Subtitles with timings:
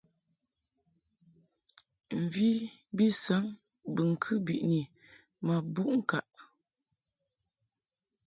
[2.21, 2.47] Mvi
[2.95, 3.43] bi saŋ
[3.93, 4.79] bɨŋkɨ biʼni
[5.45, 6.25] ma buʼ ŋkaʼ.